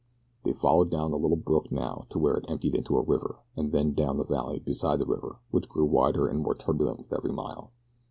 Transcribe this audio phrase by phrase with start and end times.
[0.43, 3.71] They followed down the little brook now to where it emptied into a river and
[3.71, 7.31] then down the valley beside the river which grew wider and more turbulent with every
[7.31, 7.69] mile.